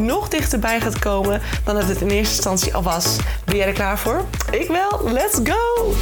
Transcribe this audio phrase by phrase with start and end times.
[0.00, 3.16] nog dichterbij gaat komen dan dat het in eerste instantie al was.
[3.44, 4.24] Ben jij er klaar voor?
[4.50, 5.12] Ik wel.
[5.12, 5.92] Let's go!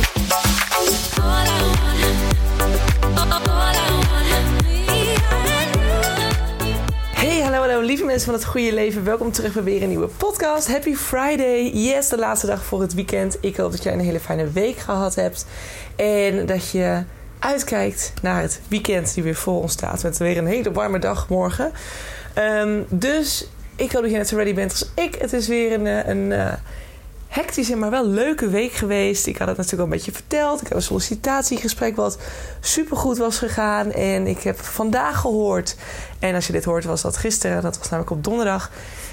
[7.13, 9.05] Hey, hallo, hallo, lieve mensen van het goede leven.
[9.05, 10.69] Welkom terug bij weer een nieuwe podcast.
[10.69, 11.71] Happy Friday.
[11.73, 13.37] Yes, de laatste dag voor het weekend.
[13.41, 15.47] Ik hoop dat jij een hele fijne week gehad hebt.
[15.97, 17.03] En dat je
[17.39, 20.03] uitkijkt naar het weekend die weer voor ons staat.
[20.03, 21.73] Met weer een hele warme dag morgen.
[22.35, 23.49] Um, dus
[23.79, 25.15] ik hoop dat je net zo ready bent als ik.
[25.15, 26.53] Het is weer een, eh, een uh,
[27.29, 29.27] hectische, maar wel leuke week geweest.
[29.27, 30.61] Ik had het natuurlijk al een beetje verteld.
[30.61, 32.19] Ik heb een sollicitatiegesprek wat
[32.61, 33.93] supergoed was gegaan.
[33.93, 35.77] En ik heb vandaag gehoord,
[36.19, 38.71] en als je dit hoort was dat gisteren, dat was namelijk op donderdag,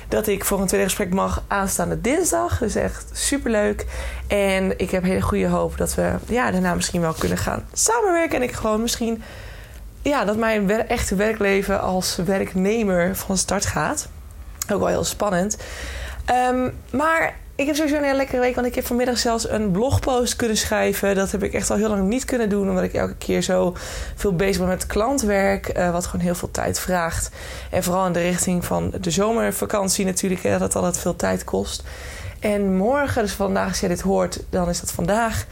[0.08, 2.58] dat ik voor een tweede gesprek mag aanstaande dinsdag.
[2.58, 3.86] Dus echt superleuk.
[4.28, 8.38] En ik heb hele goede hoop dat we ja, daarna misschien wel kunnen gaan samenwerken.
[8.38, 9.24] En ik gewoon misschien
[10.02, 14.08] ja, dat mijn echte werkleven als werknemer van start gaat.
[14.72, 15.58] Ook wel heel spannend.
[16.50, 19.72] Um, maar ik heb sowieso een hele lekkere week, want ik heb vanmiddag zelfs een
[19.72, 21.16] blogpost kunnen schrijven.
[21.16, 23.76] Dat heb ik echt al heel lang niet kunnen doen, omdat ik elke keer zo
[24.16, 27.30] veel bezig ben met klantwerk, uh, wat gewoon heel veel tijd vraagt.
[27.72, 31.84] En vooral in de richting van de zomervakantie natuurlijk, dat het altijd veel tijd kost.
[32.40, 35.46] En morgen, dus vandaag als je dit hoort, dan is dat vandaag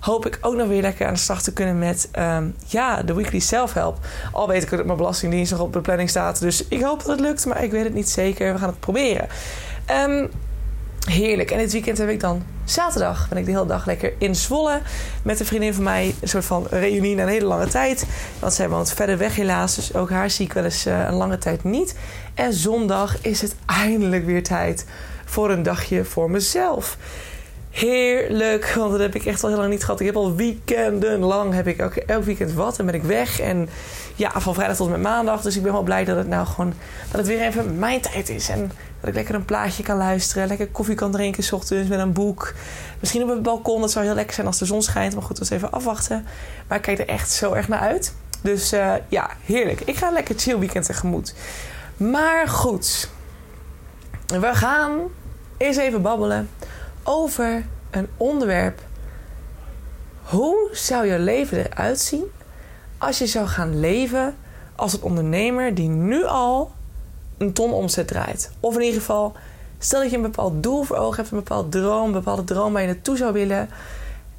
[0.00, 3.14] hoop ik ook nog weer lekker aan de slag te kunnen met um, ja, de
[3.14, 3.98] weekly self-help.
[4.32, 6.40] Al weet ik dat mijn belastingdienst nog op de planning staat.
[6.40, 8.52] Dus ik hoop dat het lukt, maar ik weet het niet zeker.
[8.52, 9.28] We gaan het proberen.
[9.90, 10.30] Um,
[11.06, 11.50] heerlijk.
[11.50, 13.28] En dit weekend heb ik dan zaterdag.
[13.28, 14.80] Ben ik de hele dag lekker in Zwolle.
[15.22, 16.14] Met een vriendin van mij.
[16.20, 18.06] Een soort van reunie na een hele lange tijd.
[18.38, 19.74] Want zij woont verder weg helaas.
[19.74, 21.94] Dus ook haar zie ik wel eens uh, een lange tijd niet.
[22.34, 24.86] En zondag is het eindelijk weer tijd
[25.24, 26.96] voor een dagje voor mezelf.
[27.78, 30.00] Heerlijk, want dat heb ik echt al heel lang niet gehad.
[30.00, 33.40] Ik heb al weekenden lang, heb ik elk, elk weekend wat en ben ik weg.
[33.40, 33.68] En
[34.14, 35.40] ja, van vrijdag tot met maandag.
[35.40, 36.72] Dus ik ben wel blij dat het nou gewoon,
[37.10, 38.48] dat het weer even mijn tijd is.
[38.48, 41.98] En dat ik lekker een plaatje kan luisteren, lekker koffie kan drinken s ochtends met
[41.98, 42.54] een boek.
[43.00, 45.14] Misschien op het balkon, dat zou heel lekker zijn als de zon schijnt.
[45.14, 46.26] Maar goed, dat is even afwachten.
[46.68, 48.14] Maar ik kijk er echt zo erg naar uit.
[48.42, 49.80] Dus uh, ja, heerlijk.
[49.80, 51.34] Ik ga lekker chill weekend tegemoet.
[51.96, 53.08] Maar goed,
[54.26, 54.98] we gaan
[55.56, 56.48] eens even babbelen
[57.08, 58.80] over een onderwerp.
[60.22, 62.24] Hoe zou je leven eruit zien
[62.98, 64.36] als je zou gaan leven
[64.76, 66.70] als een ondernemer die nu al
[67.38, 68.50] een ton omzet draait?
[68.60, 69.32] Of in ieder geval,
[69.78, 72.72] stel dat je een bepaald doel voor ogen hebt, een bepaald droom, een bepaalde droom
[72.72, 73.68] waar je naartoe zou willen.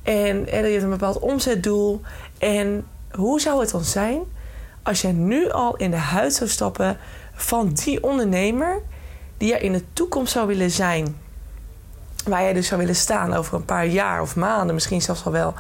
[0.04, 2.02] En, en je hebt een bepaald omzetdoel.
[2.38, 4.22] En hoe zou het dan zijn
[4.84, 6.98] als je nu al in de huid zou stappen
[7.34, 8.82] van die ondernemer
[9.38, 11.28] die je in de toekomst zou willen zijn?
[12.26, 15.32] Waar jij dus zou willen staan over een paar jaar of maanden, misschien zelfs al
[15.32, 15.54] wel.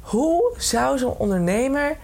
[0.00, 1.96] Hoe zou zo'n ondernemer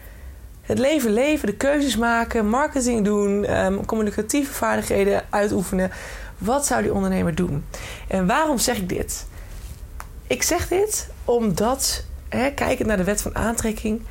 [0.62, 5.90] het leven leven, de keuzes maken, marketing doen, um, communicatieve vaardigheden uitoefenen?
[6.38, 7.64] Wat zou die ondernemer doen?
[8.08, 9.26] En waarom zeg ik dit?
[10.26, 14.02] Ik zeg dit omdat, hè, kijkend naar de wet van aantrekking,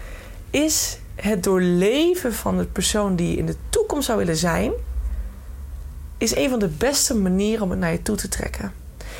[0.50, 4.72] is het doorleven van de persoon die je in de toekomst zou willen zijn,
[6.18, 8.74] is een van de beste manieren om het naar je toe te trekken.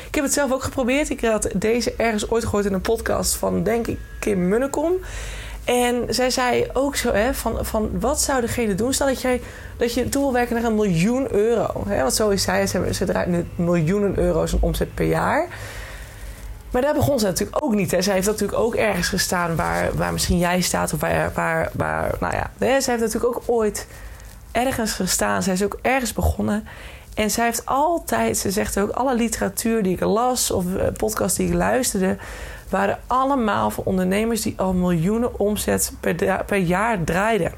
[0.08, 1.10] Ik heb het zelf ook geprobeerd.
[1.10, 4.92] Ik had deze ergens ooit gehoord in een podcast van, denk ik, Kim Munnekom.
[5.64, 8.92] En zij zei ook zo, hè, van, van wat zou degene doen?
[8.92, 9.40] Stel dat, jij,
[9.76, 11.84] dat je toe wil werken naar een miljoen euro.
[11.88, 12.00] Hè?
[12.00, 15.48] Want zo is zij, ze, ze draait nu miljoenen euro's een omzet per jaar.
[16.70, 17.90] Maar daar begon ze natuurlijk ook niet.
[17.90, 18.02] Hè.
[18.02, 20.92] Zij heeft natuurlijk ook ergens gestaan waar, waar misschien jij staat.
[20.92, 22.50] Of waar, waar, waar nou ja.
[22.58, 23.86] Zij heeft natuurlijk ook ooit
[24.52, 25.42] ergens gestaan.
[25.42, 26.68] Zij is ook ergens begonnen.
[27.18, 31.36] En zij heeft altijd, ze zegt ook, alle literatuur die ik las of eh, podcasts
[31.38, 32.16] die ik luisterde,
[32.70, 37.52] waren allemaal voor ondernemers die al miljoenen omzet per, per jaar draaiden.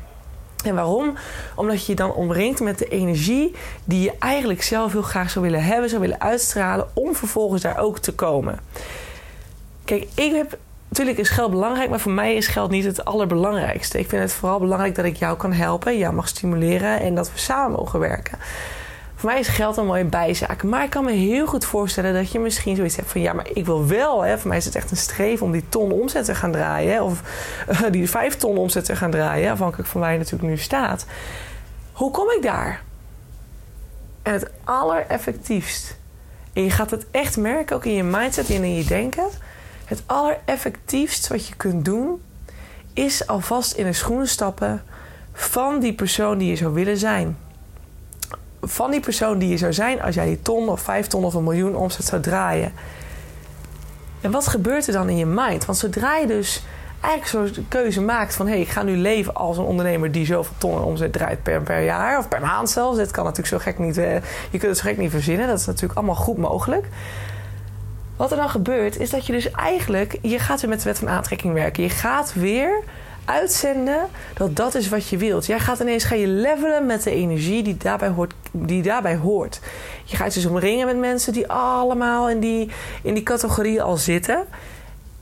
[0.64, 1.14] En waarom?
[1.54, 3.54] Omdat je je dan omringt met de energie
[3.84, 7.78] die je eigenlijk zelf heel graag zou willen hebben, zou willen uitstralen, om vervolgens daar
[7.78, 8.58] ook te komen.
[9.84, 10.58] Kijk, ik heb.
[10.88, 13.98] Natuurlijk is geld belangrijk, maar voor mij is geld niet het allerbelangrijkste.
[13.98, 17.32] Ik vind het vooral belangrijk dat ik jou kan helpen, jou mag stimuleren en dat
[17.32, 18.38] we samen mogen werken.
[19.20, 20.62] Voor mij is geld een mooie bijzaak.
[20.62, 23.20] Maar ik kan me heel goed voorstellen dat je misschien zoiets hebt van...
[23.20, 25.68] ja, maar ik wil wel, hè, voor mij is het echt een streven om die
[25.68, 27.02] ton omzet te gaan draaien.
[27.02, 27.22] Of
[27.70, 29.52] uh, die vijf ton omzet te gaan draaien.
[29.52, 31.06] Afhankelijk van waar je natuurlijk nu staat.
[31.92, 32.82] Hoe kom ik daar?
[34.22, 35.96] En het allereffectiefst,
[36.52, 39.26] en je gaat het echt merken, ook in je mindset en in je denken.
[39.84, 42.22] Het allereffectiefst wat je kunt doen,
[42.92, 44.82] is alvast in de schoenen stappen
[45.32, 47.36] van die persoon die je zou willen zijn.
[48.70, 51.34] Van die persoon die je zou zijn als jij die ton of vijf ton of
[51.34, 52.72] een miljoen omzet zou draaien.
[54.20, 55.64] En wat gebeurt er dan in je mind?
[55.64, 56.62] Want zodra je dus
[57.00, 58.46] eigenlijk zo'n keuze maakt van...
[58.46, 61.60] hé, hey, ik ga nu leven als een ondernemer die zoveel tonnen omzet draait per,
[61.62, 62.18] per jaar...
[62.18, 62.98] of per maand zelfs.
[62.98, 63.98] Dat kan natuurlijk zo gek niet...
[63.98, 64.14] Uh,
[64.50, 65.46] je kunt het zo gek niet verzinnen.
[65.46, 66.86] Dat is natuurlijk allemaal goed mogelijk.
[68.16, 70.18] Wat er dan gebeurt, is dat je dus eigenlijk...
[70.22, 71.82] je gaat weer met de wet van aantrekking werken.
[71.82, 72.82] Je gaat weer
[73.30, 75.46] uitzenden dat dat is wat je wilt.
[75.46, 78.34] Jij gaat ineens ga je levelen met de energie die daarbij hoort.
[78.50, 79.60] Die daarbij hoort.
[80.04, 82.70] Je gaat dus omringen met mensen die allemaal in die,
[83.02, 84.44] in die categorie al zitten.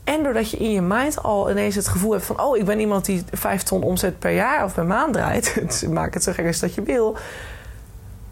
[0.03, 2.41] En doordat je in je mind al ineens het gevoel hebt van...
[2.41, 5.55] oh, ik ben iemand die 5 ton omzet per jaar of per maand draait.
[5.91, 7.17] maak het zo gek als dat je wil.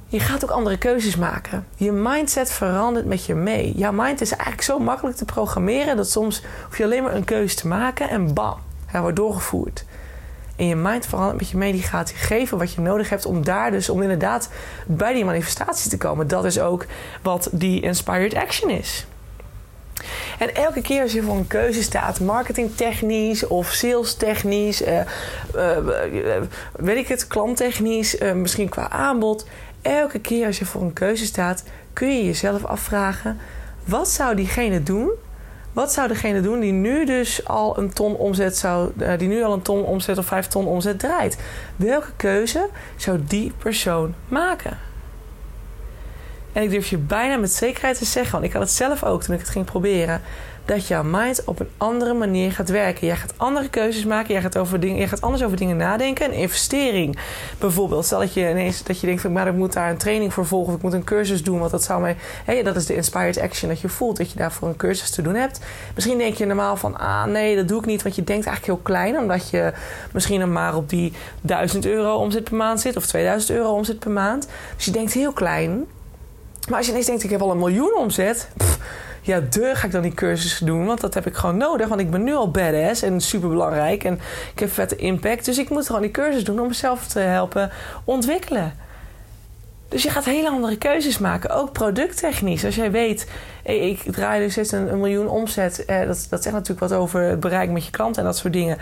[0.08, 1.68] Je gaat ook andere keuzes maken.
[1.76, 3.74] Je mindset verandert met je mee.
[3.76, 5.98] Jouw mind is eigenlijk zo makkelijk te programmeren...
[5.98, 8.58] dat soms hoef je alleen maar een keuze te maken en bam,
[8.88, 9.86] hij wordt doorgevoerd.
[10.56, 11.72] En je mind verandert met je mee.
[11.72, 13.90] Die gaat geven wat je nodig hebt om daar dus...
[13.90, 14.50] om inderdaad
[14.86, 16.28] bij die manifestatie te komen.
[16.28, 16.86] Dat is ook
[17.22, 19.06] wat die inspired action is.
[20.40, 25.00] En elke keer als je voor een keuze staat, marketingtechnisch of salestechnisch, uh,
[25.56, 26.42] uh,
[26.72, 29.46] weet ik het, klanttechnisch, uh, misschien qua aanbod.
[29.82, 31.64] Elke keer als je voor een keuze staat,
[31.94, 33.40] kun je jezelf afvragen:
[33.86, 35.12] wat zou diegene doen?
[35.78, 39.54] Wat zou degene doen die nu dus al een ton omzet zou, die nu al
[39.54, 41.38] een ton omzet of vijf ton omzet draait?
[41.76, 44.78] Welke keuze zou die persoon maken?
[46.54, 49.24] En ik durf je bijna met zekerheid te zeggen, want ik had het zelf ook
[49.24, 50.22] toen ik het ging proberen,
[50.68, 53.08] dat jouw mind op een andere manier gaat werken.
[53.08, 56.26] Jij gaat andere keuzes maken, jij gaat, over dingen, gaat anders over dingen nadenken.
[56.26, 57.18] Een investering
[57.60, 58.06] bijvoorbeeld.
[58.06, 60.70] Stel dat je ineens dat je denkt maar ik moet daar een training voor volgen
[60.70, 62.16] of ik moet een cursus doen, want dat zou mij.
[62.46, 65.22] Hey, dat is de inspired action dat je voelt dat je daarvoor een cursus te
[65.22, 65.60] doen hebt.
[65.96, 68.78] Misschien denk je normaal van, ah nee, dat doe ik niet, want je denkt eigenlijk
[68.78, 69.74] heel klein, omdat je
[70.14, 74.12] misschien maar op die 1000 euro omzet per maand zit of 2000 euro omzet per
[74.12, 74.48] maand.
[74.76, 75.86] Dus je denkt heel klein.
[76.68, 78.50] Maar als je ineens denkt, ik heb al een miljoen omzet.
[79.22, 80.86] ja, de ga ik dan die cursus doen.
[80.86, 81.88] Want dat heb ik gewoon nodig.
[81.88, 84.04] Want ik ben nu al badass en super belangrijk.
[84.04, 84.20] En
[84.54, 85.46] ik heb vette impact.
[85.46, 87.72] Dus ik moet gewoon die cursus doen om mezelf te helpen
[88.04, 88.74] ontwikkelen.
[89.90, 91.50] Dus je gaat hele andere keuzes maken.
[91.50, 92.66] Ook producttechnisch.
[92.66, 93.28] Als jij weet,
[93.64, 95.86] ik draai dus steeds een, een miljoen omzet.
[95.86, 98.54] Eh, dat, dat zegt natuurlijk wat over het bereik met je klant en dat soort
[98.54, 98.78] dingen.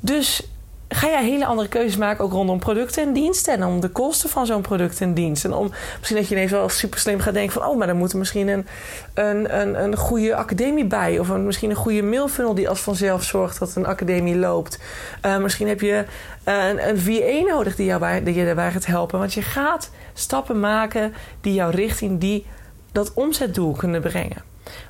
[0.00, 0.49] Dus
[0.92, 3.54] ga jij hele andere keuzes maken, ook rondom producten en diensten.
[3.54, 5.44] En om de kosten van zo'n product en dienst.
[5.44, 7.64] En om misschien dat je ineens wel super slim gaat denken van...
[7.64, 8.66] oh, maar dan moet er misschien een,
[9.14, 11.18] een, een, een goede academie bij.
[11.18, 14.78] Of een, misschien een goede mailfunnel die als vanzelf zorgt dat een academie loopt.
[15.26, 16.04] Uh, misschien heb je
[16.48, 19.18] uh, een, een VA nodig die, jou bij, die je daarbij gaat helpen.
[19.18, 22.46] Want je gaat stappen maken die jou richting die,
[22.92, 24.42] dat omzetdoel kunnen brengen.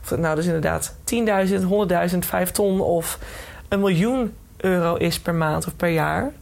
[0.02, 0.94] Of dat nou dus inderdaad
[1.48, 1.54] 10.000,
[2.12, 3.18] 100.000, 5 ton of
[3.68, 6.32] een miljoen euro is per maand of per jaar.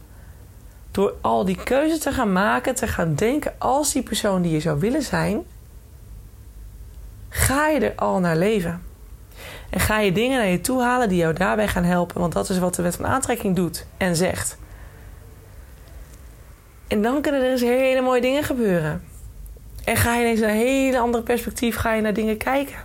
[0.91, 4.59] Door al die keuzes te gaan maken, te gaan denken als die persoon die je
[4.59, 5.43] zou willen zijn,
[7.29, 8.81] ga je er al naar leven.
[9.69, 12.49] En ga je dingen naar je toe halen die jou daarbij gaan helpen, want dat
[12.49, 14.57] is wat de wet van aantrekking doet en zegt.
[16.87, 19.03] En dan kunnen er eens hele mooie dingen gebeuren.
[19.83, 22.77] En ga je ineens een hele andere perspectief ga je naar dingen kijken.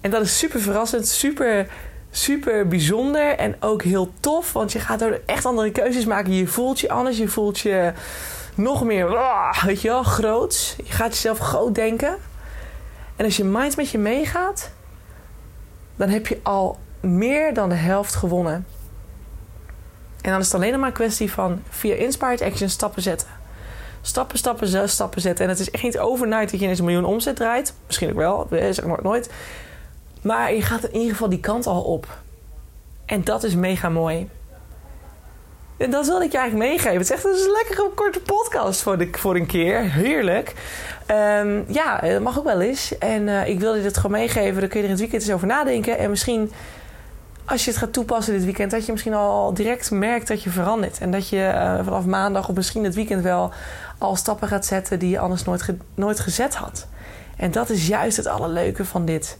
[0.00, 1.66] En dat is super verrassend, super
[2.10, 4.52] super bijzonder en ook heel tof.
[4.52, 6.32] Want je gaat er echt andere keuzes maken.
[6.32, 7.18] Je voelt je anders.
[7.18, 7.92] Je voelt je
[8.54, 9.18] nog meer,
[9.64, 10.76] weet je wel, groots.
[10.84, 12.16] Je gaat jezelf groot denken.
[13.16, 14.70] En als je mind met je meegaat,
[15.96, 18.66] dan heb je al meer dan de helft gewonnen.
[20.20, 23.28] En dan is het alleen nog maar een kwestie van via Inspired Action stappen zetten.
[24.02, 25.44] Stappen, stappen, stappen zetten.
[25.44, 27.74] En het is echt niet overnight dat je ineens een miljoen omzet draait.
[27.86, 29.30] Misschien ook wel, zeg maar nooit.
[30.22, 32.06] Maar je gaat in ieder geval die kant al op.
[33.06, 34.28] En dat is mega mooi.
[35.76, 36.98] En dat wilde ik je eigenlijk meegeven.
[36.98, 39.80] Het is echt een lekkere korte podcast voor, de, voor een keer.
[39.80, 40.54] Heerlijk.
[41.10, 42.98] Um, ja, dat mag ook wel eens.
[42.98, 44.60] En uh, ik wilde dit gewoon meegeven.
[44.60, 45.98] Dan kun je er in het weekend eens over nadenken.
[45.98, 46.52] En misschien,
[47.44, 48.70] als je het gaat toepassen dit weekend...
[48.70, 50.98] dat je misschien al direct merkt dat je verandert.
[50.98, 53.52] En dat je uh, vanaf maandag of misschien het weekend wel...
[53.98, 56.86] al stappen gaat zetten die je anders nooit, nooit gezet had.
[57.36, 59.38] En dat is juist het allerleuke van dit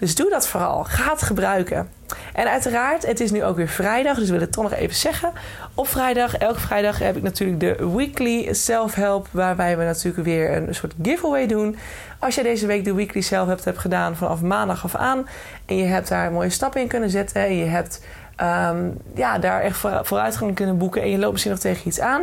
[0.00, 0.84] dus doe dat vooral.
[0.84, 1.88] Ga het gebruiken.
[2.34, 4.96] En uiteraard, het is nu ook weer vrijdag, dus we willen het toch nog even
[4.96, 5.32] zeggen.
[5.74, 10.74] Op vrijdag, elke vrijdag, heb ik natuurlijk de weekly self-help, waarbij we natuurlijk weer een
[10.74, 11.76] soort giveaway doen.
[12.18, 15.28] Als je deze week de weekly self-help hebt gedaan vanaf maandag af aan
[15.66, 18.04] en je hebt daar mooie stappen in kunnen zetten en je hebt
[18.40, 22.22] um, ja, daar echt vooruitgang kunnen boeken en je loopt misschien nog tegen iets aan,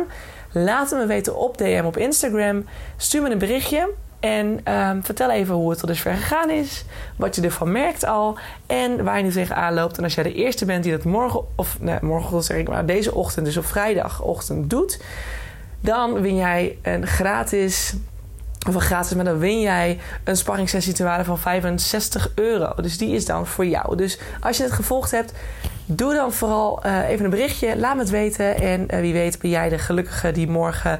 [0.52, 2.64] Laat het me weten op DM op Instagram.
[2.96, 3.90] Stuur me een berichtje.
[4.20, 6.84] En um, vertel even hoe het tot dusver gegaan is.
[7.16, 8.38] Wat je ervan merkt al.
[8.66, 9.98] En waar je nu tegenaan loopt.
[9.98, 12.86] En als jij de eerste bent die dat morgen, of nee, morgen zeg ik maar,
[12.86, 15.02] deze ochtend, dus op vrijdagochtend doet.
[15.80, 17.94] Dan win jij een gratis
[18.68, 22.72] of een gratis, maar dan win jij een sparringssessie te van 65 euro.
[22.82, 23.96] Dus die is dan voor jou.
[23.96, 25.32] Dus als je het gevolgd hebt,
[25.86, 27.78] doe dan vooral uh, even een berichtje.
[27.78, 28.56] Laat me het weten.
[28.56, 30.98] En uh, wie weet ben jij de gelukkige die morgen,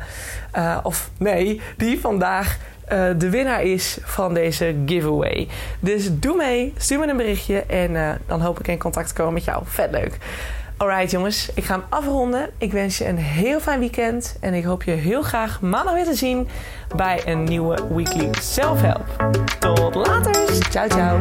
[0.57, 2.59] uh, of nee, die vandaag
[2.93, 5.49] uh, de winnaar is van deze giveaway.
[5.81, 9.15] Dus doe mee, stuur me een berichtje en uh, dan hoop ik in contact te
[9.15, 9.63] komen met jou.
[9.67, 10.19] Vet leuk.
[10.77, 12.51] Alright jongens, ik ga hem afronden.
[12.59, 16.05] Ik wens je een heel fijn weekend en ik hoop je heel graag maandag weer
[16.05, 16.49] te zien
[16.97, 19.33] bij een nieuwe Weekly Self Help.
[19.59, 20.35] Tot later.
[20.71, 21.21] Ciao ciao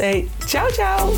[0.00, 1.12] Hey, ciao, ciao.